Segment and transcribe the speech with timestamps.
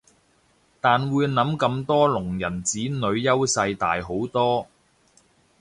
[0.79, 4.65] 但會諗咁多聾人子女優勢大好多